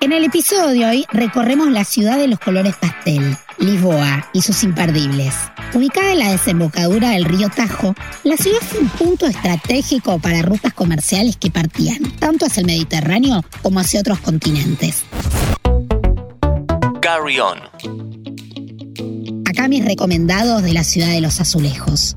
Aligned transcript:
En 0.00 0.12
el 0.12 0.24
episodio 0.24 0.68
de 0.68 0.86
hoy 0.86 1.06
recorremos 1.12 1.72
la 1.72 1.82
ciudad 1.82 2.18
de 2.18 2.28
los 2.28 2.38
colores 2.38 2.76
pastel, 2.76 3.36
Lisboa 3.58 4.28
y 4.32 4.42
sus 4.42 4.62
imperdibles. 4.62 5.34
Ubicada 5.74 6.12
en 6.12 6.20
la 6.20 6.30
desembocadura 6.30 7.10
del 7.10 7.24
río 7.24 7.48
Tajo, 7.48 7.96
la 8.22 8.36
ciudad 8.36 8.60
fue 8.60 8.78
un 8.78 8.88
punto 8.90 9.26
estratégico 9.26 10.20
para 10.20 10.42
rutas 10.42 10.72
comerciales 10.72 11.36
que 11.36 11.50
partían 11.50 11.98
tanto 12.20 12.46
hacia 12.46 12.60
el 12.60 12.66
Mediterráneo 12.66 13.42
como 13.60 13.80
hacia 13.80 13.98
otros 13.98 14.20
continentes. 14.20 15.04
Carry 17.00 17.40
on. 17.40 17.58
Acá 19.46 19.66
mis 19.66 19.84
recomendados 19.84 20.62
de 20.62 20.74
la 20.74 20.84
ciudad 20.84 21.08
de 21.08 21.20
los 21.20 21.40
azulejos. 21.40 22.14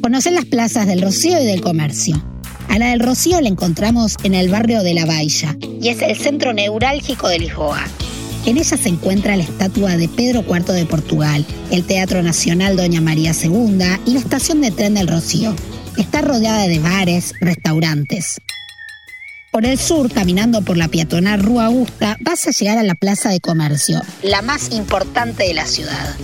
Conocer 0.00 0.34
las 0.34 0.44
plazas 0.44 0.86
del 0.86 1.02
Rocío 1.02 1.40
y 1.42 1.46
del 1.46 1.62
Comercio. 1.62 2.33
A 2.68 2.78
la 2.78 2.88
del 2.88 3.00
Rocío 3.00 3.40
la 3.40 3.48
encontramos 3.48 4.16
en 4.22 4.34
el 4.34 4.48
barrio 4.48 4.82
de 4.82 4.94
La 4.94 5.06
Baixa 5.06 5.56
y 5.80 5.88
es 5.88 6.02
el 6.02 6.16
centro 6.16 6.52
neurálgico 6.52 7.28
de 7.28 7.38
Lisboa. 7.38 7.84
En 8.46 8.58
ella 8.58 8.76
se 8.76 8.88
encuentra 8.88 9.36
la 9.36 9.42
estatua 9.42 9.96
de 9.96 10.08
Pedro 10.08 10.44
IV 10.46 10.72
de 10.72 10.84
Portugal, 10.84 11.46
el 11.70 11.84
Teatro 11.84 12.22
Nacional 12.22 12.76
Doña 12.76 13.00
María 13.00 13.32
II 13.32 13.78
y 14.04 14.12
la 14.12 14.18
estación 14.18 14.60
de 14.60 14.70
tren 14.70 14.94
del 14.94 15.08
Rocío. 15.08 15.54
Está 15.96 16.20
rodeada 16.20 16.66
de 16.68 16.78
bares, 16.78 17.32
restaurantes. 17.40 18.38
Por 19.50 19.64
el 19.64 19.78
sur, 19.78 20.12
caminando 20.12 20.62
por 20.62 20.76
la 20.76 20.88
peatonal 20.88 21.40
Rua 21.40 21.66
Augusta, 21.66 22.16
vas 22.20 22.46
a 22.46 22.50
llegar 22.50 22.76
a 22.76 22.82
la 22.82 22.96
Plaza 22.96 23.30
de 23.30 23.40
Comercio, 23.40 24.02
la 24.22 24.42
más 24.42 24.72
importante 24.72 25.44
de 25.44 25.54
la 25.54 25.66
ciudad. 25.66 26.16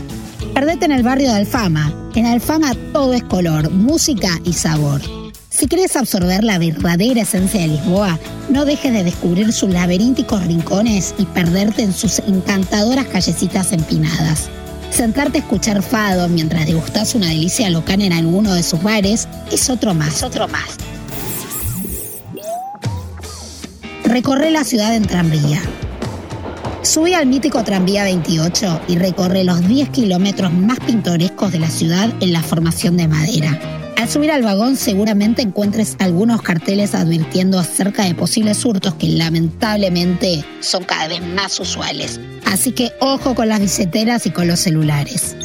Perdete 0.53 0.85
en 0.85 0.93
el 0.93 1.05
barrio 1.05 1.29
de 1.29 1.37
Alfama. 1.37 2.11
En 2.17 2.27
Alfama 2.27 2.75
todo 2.93 3.15
es 3.15 3.23
color, 3.23 3.71
música 3.71 4.41
y 4.45 4.53
sabor. 4.53 5.01
Si 5.51 5.67
quieres 5.67 5.97
absorber 5.97 6.45
la 6.45 6.59
verdadera 6.59 7.23
esencia 7.23 7.61
de 7.61 7.67
Lisboa, 7.67 8.21
no 8.49 8.65
dejes 8.65 8.93
de 8.93 9.03
descubrir 9.03 9.53
sus 9.53 9.69
laberínticos 9.69 10.47
rincones 10.47 11.13
y 11.19 11.25
perderte 11.25 11.83
en 11.83 11.93
sus 11.93 12.21
encantadoras 12.21 13.07
callecitas 13.07 13.73
empinadas. 13.73 14.49
Sentarte 14.91 15.39
a 15.39 15.41
escuchar 15.41 15.83
fado 15.83 16.29
mientras 16.29 16.67
degustas 16.67 17.17
una 17.17 17.29
delicia 17.29 17.69
local 17.69 18.01
en 18.01 18.13
alguno 18.13 18.55
de 18.55 18.63
sus 18.63 18.81
bares 18.81 19.27
es 19.51 19.69
otro 19.69 19.93
más. 19.93 20.19
Es 20.19 20.23
otro 20.23 20.47
más. 20.47 20.77
Recorre 24.05 24.53
la 24.53 24.63
ciudad 24.63 24.95
en 24.95 25.05
tranvía. 25.05 25.61
Sube 26.83 27.17
al 27.17 27.27
mítico 27.27 27.65
tranvía 27.65 28.05
28 28.05 28.83
y 28.87 28.97
recorre 28.99 29.43
los 29.43 29.67
10 29.67 29.91
kilómetros 29.91 30.53
más 30.53 30.79
pintorescos 30.79 31.51
de 31.51 31.59
la 31.59 31.71
ciudad 31.71 32.09
en 32.21 32.33
la 32.33 32.41
formación 32.41 32.97
de 32.97 33.09
madera. 33.09 33.80
Al 34.01 34.09
subir 34.09 34.31
al 34.31 34.43
vagón 34.43 34.79
seguramente 34.79 35.43
encuentres 35.43 35.95
algunos 35.99 36.41
carteles 36.41 36.95
advirtiendo 36.95 37.59
acerca 37.59 38.07
de 38.07 38.15
posibles 38.15 38.65
hurtos 38.65 38.95
que 38.95 39.09
lamentablemente 39.09 40.43
son 40.61 40.85
cada 40.85 41.07
vez 41.07 41.21
más 41.21 41.61
usuales. 41.61 42.19
Así 42.47 42.73
que 42.73 42.93
ojo 43.01 43.35
con 43.35 43.51
las 43.51 43.61
billeteras 43.61 44.25
y 44.25 44.31
con 44.31 44.49
los 44.49 44.59
celulares. 44.61 45.37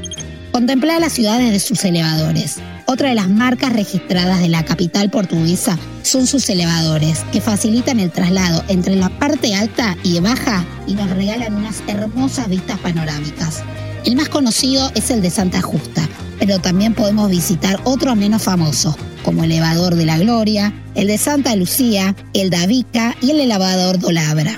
Contempla 0.53 1.01
las 1.01 1.11
ciudades 1.11 1.51
de 1.51 1.59
sus 1.59 1.83
elevadores. 1.83 2.55
Otra 2.85 3.09
de 3.09 3.15
las 3.15 3.27
marcas 3.27 3.73
registradas 3.73 4.39
de 4.39 4.47
la 4.47 4.63
capital 4.63 5.09
portuguesa 5.09 5.77
son 6.03 6.25
sus 6.25 6.47
elevadores, 6.47 7.25
que 7.33 7.41
facilitan 7.41 7.99
el 7.99 8.09
traslado 8.09 8.63
entre 8.69 8.95
la 8.95 9.09
parte 9.09 9.53
alta 9.53 9.97
y 10.01 10.17
baja 10.21 10.63
y 10.87 10.93
nos 10.93 11.09
regalan 11.09 11.55
unas 11.55 11.83
hermosas 11.87 12.47
vistas 12.47 12.79
panorámicas. 12.79 13.63
El 14.05 14.15
más 14.15 14.29
conocido 14.29 14.89
es 14.95 15.11
el 15.11 15.21
de 15.21 15.29
Santa 15.29 15.61
Justa, 15.61 16.07
pero 16.39 16.59
también 16.59 16.93
podemos 16.93 17.29
visitar 17.29 17.79
otros 17.83 18.15
menos 18.15 18.43
famosos, 18.43 18.95
como 19.23 19.43
el 19.43 19.51
elevador 19.51 19.95
de 19.95 20.05
la 20.05 20.17
Gloria, 20.17 20.73
el 20.95 21.07
de 21.07 21.17
Santa 21.17 21.55
Lucía, 21.55 22.15
el 22.33 22.49
de 22.49 22.57
Avica 22.57 23.15
y 23.21 23.31
el 23.31 23.39
elevador 23.39 23.99
Dolabra. 23.99 24.57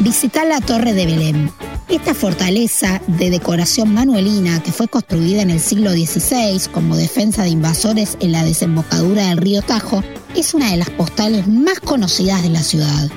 Visita 0.00 0.44
la 0.44 0.60
Torre 0.60 0.92
de 0.92 1.06
Belén. 1.06 1.50
Esta 1.88 2.14
fortaleza 2.14 3.00
de 3.06 3.30
decoración 3.30 3.92
manuelina 3.92 4.62
que 4.62 4.72
fue 4.72 4.88
construida 4.88 5.42
en 5.42 5.50
el 5.50 5.60
siglo 5.60 5.92
XVI 5.92 6.60
como 6.72 6.96
defensa 6.96 7.42
de 7.42 7.50
invasores 7.50 8.16
en 8.20 8.32
la 8.32 8.42
desembocadura 8.42 9.28
del 9.28 9.38
río 9.38 9.62
Tajo 9.62 10.02
es 10.34 10.54
una 10.54 10.70
de 10.70 10.78
las 10.78 10.90
postales 10.90 11.46
más 11.46 11.80
conocidas 11.80 12.42
de 12.42 12.48
la 12.48 12.62
ciudad. 12.62 13.10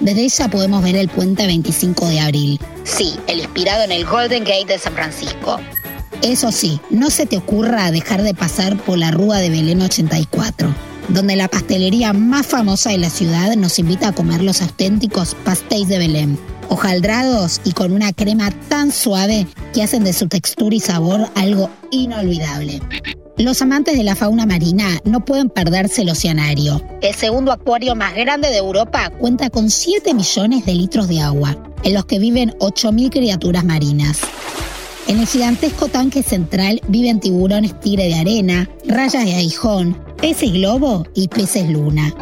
Desde 0.00 0.22
ella 0.22 0.48
podemos 0.48 0.82
ver 0.82 0.96
el 0.96 1.08
puente 1.08 1.46
25 1.46 2.08
de 2.08 2.20
abril. 2.20 2.60
Sí, 2.84 3.14
el 3.26 3.40
inspirado 3.40 3.84
en 3.84 3.92
el 3.92 4.04
Golden 4.04 4.44
Gate 4.44 4.66
de 4.66 4.78
San 4.78 4.94
Francisco. 4.94 5.60
Eso 6.22 6.52
sí, 6.52 6.80
no 6.90 7.10
se 7.10 7.26
te 7.26 7.36
ocurra 7.36 7.90
dejar 7.90 8.22
de 8.22 8.34
pasar 8.34 8.76
por 8.78 8.98
la 8.98 9.10
Rúa 9.10 9.38
de 9.38 9.50
Belén 9.50 9.82
84, 9.82 10.74
donde 11.08 11.36
la 11.36 11.48
pastelería 11.48 12.12
más 12.12 12.46
famosa 12.46 12.90
de 12.90 12.98
la 12.98 13.10
ciudad 13.10 13.54
nos 13.56 13.78
invita 13.78 14.08
a 14.08 14.14
comer 14.14 14.42
los 14.42 14.62
auténticos 14.62 15.36
pastéis 15.44 15.88
de 15.88 15.98
Belén, 15.98 16.38
hojaldrados 16.68 17.60
y 17.64 17.72
con 17.72 17.92
una 17.92 18.12
crema 18.12 18.50
tan 18.68 18.90
suave 18.90 19.46
que 19.72 19.82
hacen 19.82 20.04
de 20.04 20.12
su 20.12 20.28
textura 20.28 20.74
y 20.74 20.80
sabor 20.80 21.28
algo 21.34 21.70
inolvidable. 21.90 22.80
Los 23.36 23.60
amantes 23.62 23.98
de 23.98 24.04
la 24.04 24.14
fauna 24.14 24.46
marina 24.46 25.00
no 25.04 25.24
pueden 25.24 25.50
perderse 25.50 26.02
el 26.02 26.10
oceanario. 26.10 26.80
El 27.02 27.14
segundo 27.16 27.50
acuario 27.50 27.96
más 27.96 28.14
grande 28.14 28.48
de 28.48 28.58
Europa 28.58 29.10
cuenta 29.18 29.50
con 29.50 29.70
7 29.70 30.14
millones 30.14 30.64
de 30.64 30.74
litros 30.74 31.08
de 31.08 31.20
agua, 31.20 31.56
en 31.82 31.94
los 31.94 32.04
que 32.04 32.20
viven 32.20 32.50
8.000 32.60 33.10
criaturas 33.10 33.64
marinas. 33.64 34.20
En 35.06 35.20
el 35.20 35.26
gigantesco 35.26 35.88
tanque 35.88 36.22
central 36.22 36.80
viven 36.88 37.20
tiburones 37.20 37.78
tigre 37.78 38.04
de 38.04 38.14
arena, 38.14 38.70
rayas 38.86 39.26
de 39.26 39.34
aguijón, 39.34 40.02
peces 40.16 40.50
globo 40.52 41.06
y 41.14 41.28
peces 41.28 41.68
luna. 41.68 42.14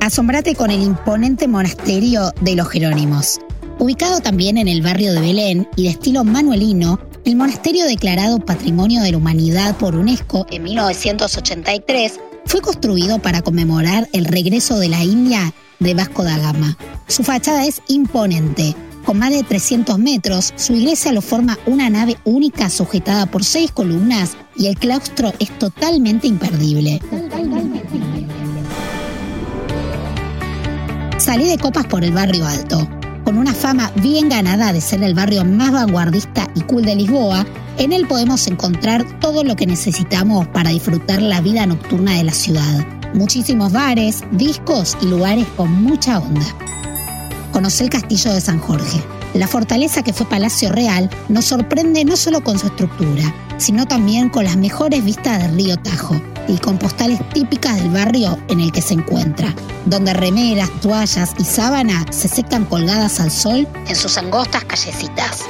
Asombrate 0.00 0.54
con 0.54 0.70
el 0.70 0.82
imponente 0.82 1.46
monasterio 1.46 2.32
de 2.40 2.54
los 2.54 2.68
Jerónimos. 2.68 3.38
Ubicado 3.78 4.20
también 4.20 4.56
en 4.56 4.66
el 4.66 4.80
barrio 4.80 5.12
de 5.12 5.20
Belén 5.20 5.68
y 5.76 5.84
de 5.84 5.90
estilo 5.90 6.24
manuelino, 6.24 6.98
el 7.26 7.36
monasterio 7.36 7.84
declarado 7.84 8.38
Patrimonio 8.38 9.02
de 9.02 9.12
la 9.12 9.18
Humanidad 9.18 9.76
por 9.76 9.94
UNESCO 9.94 10.46
en 10.50 10.62
1983 10.62 12.20
fue 12.46 12.62
construido 12.62 13.18
para 13.18 13.42
conmemorar 13.42 14.08
el 14.14 14.24
regreso 14.24 14.78
de 14.78 14.88
la 14.88 15.04
India 15.04 15.52
de 15.80 15.92
Vasco 15.92 16.24
da 16.24 16.38
Gama. 16.38 16.78
Su 17.08 17.22
fachada 17.24 17.66
es 17.66 17.82
imponente, 17.88 18.74
con 19.06 19.20
más 19.20 19.30
de 19.30 19.44
300 19.44 19.98
metros, 20.00 20.52
su 20.56 20.74
iglesia 20.74 21.12
lo 21.12 21.22
forma 21.22 21.56
una 21.66 21.88
nave 21.88 22.16
única 22.24 22.68
sujetada 22.68 23.26
por 23.26 23.44
seis 23.44 23.70
columnas 23.70 24.36
y 24.56 24.66
el 24.66 24.76
claustro 24.76 25.32
es 25.38 25.56
totalmente 25.58 26.26
imperdible. 26.26 27.00
Salí 31.18 31.44
de 31.44 31.56
copas 31.56 31.86
por 31.86 32.02
el 32.02 32.12
barrio 32.12 32.46
alto. 32.46 32.88
Con 33.24 33.38
una 33.38 33.54
fama 33.54 33.92
bien 34.02 34.28
ganada 34.28 34.72
de 34.72 34.80
ser 34.80 35.02
el 35.04 35.14
barrio 35.14 35.44
más 35.44 35.72
vanguardista 35.72 36.48
y 36.56 36.62
cool 36.62 36.84
de 36.84 36.96
Lisboa, 36.96 37.46
en 37.78 37.92
él 37.92 38.08
podemos 38.08 38.46
encontrar 38.48 39.04
todo 39.20 39.44
lo 39.44 39.54
que 39.54 39.66
necesitamos 39.66 40.48
para 40.48 40.70
disfrutar 40.70 41.22
la 41.22 41.40
vida 41.40 41.64
nocturna 41.64 42.14
de 42.14 42.24
la 42.24 42.32
ciudad. 42.32 42.84
Muchísimos 43.14 43.72
bares, 43.72 44.24
discos 44.32 44.96
y 45.00 45.06
lugares 45.06 45.46
con 45.56 45.70
mucha 45.82 46.18
onda 46.18 46.44
conoce 47.56 47.84
el 47.84 47.88
castillo 47.88 48.34
de 48.34 48.40
San 48.42 48.58
Jorge. 48.58 49.02
La 49.32 49.48
fortaleza 49.48 50.02
que 50.02 50.12
fue 50.12 50.28
Palacio 50.28 50.70
Real 50.72 51.08
nos 51.30 51.46
sorprende 51.46 52.04
no 52.04 52.14
solo 52.14 52.44
con 52.44 52.58
su 52.58 52.66
estructura, 52.66 53.34
sino 53.56 53.86
también 53.86 54.28
con 54.28 54.44
las 54.44 54.58
mejores 54.58 55.02
vistas 55.02 55.42
del 55.42 55.56
río 55.56 55.78
Tajo 55.78 56.20
y 56.48 56.58
con 56.58 56.76
postales 56.76 57.26
típicas 57.30 57.76
del 57.76 57.88
barrio 57.88 58.38
en 58.48 58.60
el 58.60 58.72
que 58.72 58.82
se 58.82 58.92
encuentra, 58.92 59.54
donde 59.86 60.12
remeras, 60.12 60.70
toallas 60.82 61.32
y 61.38 61.44
sábanas 61.44 62.04
se 62.14 62.28
secan 62.28 62.66
colgadas 62.66 63.20
al 63.20 63.30
sol 63.30 63.66
en 63.88 63.96
sus 63.96 64.18
angostas 64.18 64.62
callecitas. 64.64 65.44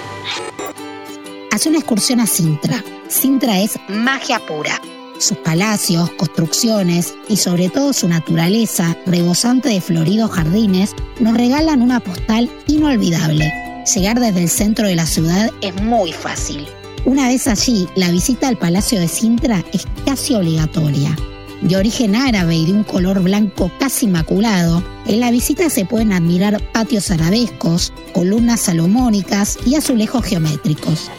Hace 1.50 1.71
una 1.71 1.78
excursión 1.78 2.21
a 2.21 2.28
Sintra. 2.28 2.84
Sintra 3.09 3.59
es 3.59 3.81
magia 3.88 4.38
pura 4.47 4.81
sus 5.19 5.38
palacios, 5.38 6.10
construcciones 6.10 7.15
y 7.28 7.37
sobre 7.37 7.69
todo 7.69 7.93
su 7.93 8.09
naturaleza, 8.09 8.97
rebosante 9.06 9.69
de 9.69 9.81
floridos 9.81 10.31
jardines, 10.31 10.94
nos 11.21 11.37
regalan 11.37 11.82
una 11.82 12.00
postal 12.00 12.50
inolvidable. 12.67 13.52
Llegar 13.94 14.20
desde 14.20 14.43
el 14.43 14.49
centro 14.49 14.87
de 14.87 14.96
la 14.96 15.06
ciudad 15.06 15.50
es 15.61 15.75
muy 15.82 16.12
fácil. 16.12 16.67
Una 17.05 17.29
vez 17.29 17.46
allí, 17.46 17.88
la 17.94 18.11
visita 18.11 18.49
al 18.49 18.58
Palacio 18.58 18.99
de 18.99 19.06
Sintra 19.08 19.64
es 19.73 19.87
casi 20.05 20.35
obligatoria. 20.35 21.17
De 21.62 21.76
origen 21.76 22.14
árabe 22.17 22.56
y 22.56 22.67
de 22.67 22.73
un 22.73 22.85
color 22.85 23.23
blanco 23.23 23.70
casi 23.79 24.06
inmaculado, 24.06 24.82
en 25.06 25.20
la 25.20 25.31
visita 25.31 25.70
se 25.70 25.85
pueden 25.85 26.12
admirar 26.12 26.61
patios 26.73 27.11
arabescos, 27.11 27.93
columnas 28.12 28.61
salomónicas 28.61 29.56
y 29.64 29.76
azulejos 29.76 30.25
geométricos. 30.25 31.11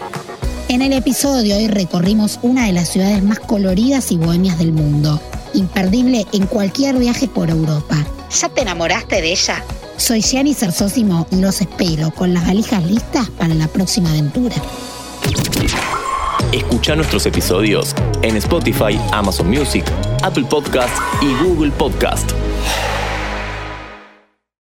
En 0.69 0.81
el 0.81 0.91
episodio 0.91 1.43
de 1.43 1.53
hoy 1.53 1.67
recorrimos 1.69 2.39
una 2.41 2.65
de 2.65 2.73
las 2.73 2.89
ciudades 2.89 3.23
más 3.23 3.39
coloridas 3.39 4.11
y 4.11 4.17
bohemias 4.17 4.59
del 4.59 4.73
mundo, 4.73 5.21
imperdible 5.53 6.25
en 6.33 6.45
cualquier 6.45 6.97
viaje 6.97 7.29
por 7.29 7.49
Europa. 7.49 7.95
¿Ya 8.37 8.49
te 8.49 8.63
enamoraste 8.63 9.21
de 9.21 9.31
ella? 9.31 9.63
Soy 9.95 10.21
Gianni 10.21 10.53
Sersósimo 10.53 11.25
y 11.31 11.37
los 11.37 11.61
espero 11.61 12.11
con 12.11 12.33
las 12.33 12.45
valijas 12.45 12.83
listas 12.83 13.29
para 13.29 13.53
la 13.53 13.69
próxima 13.69 14.09
aventura. 14.09 14.55
Escucha 16.51 16.97
nuestros 16.97 17.25
episodios 17.25 17.95
en 18.21 18.35
Spotify, 18.35 18.99
Amazon 19.13 19.49
Music, 19.49 19.85
Apple 20.21 20.45
Podcast 20.49 20.93
y 21.21 21.33
Google 21.45 21.71
Podcast. 21.71 22.31